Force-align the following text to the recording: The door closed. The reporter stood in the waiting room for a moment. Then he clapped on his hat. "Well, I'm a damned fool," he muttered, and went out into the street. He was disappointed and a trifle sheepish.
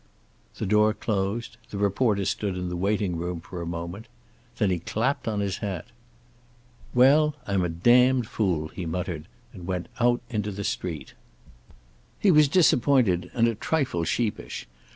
The 0.57 0.65
door 0.65 0.95
closed. 0.95 1.57
The 1.69 1.77
reporter 1.77 2.25
stood 2.25 2.57
in 2.57 2.69
the 2.69 2.75
waiting 2.75 3.17
room 3.17 3.39
for 3.39 3.61
a 3.61 3.67
moment. 3.67 4.07
Then 4.57 4.71
he 4.71 4.79
clapped 4.79 5.27
on 5.27 5.41
his 5.41 5.57
hat. 5.57 5.85
"Well, 6.95 7.35
I'm 7.45 7.63
a 7.63 7.69
damned 7.69 8.27
fool," 8.27 8.69
he 8.69 8.87
muttered, 8.87 9.27
and 9.53 9.67
went 9.67 9.89
out 9.99 10.21
into 10.27 10.49
the 10.49 10.63
street. 10.63 11.13
He 12.19 12.31
was 12.31 12.47
disappointed 12.47 13.29
and 13.35 13.47
a 13.47 13.53
trifle 13.53 14.03
sheepish. 14.03 14.67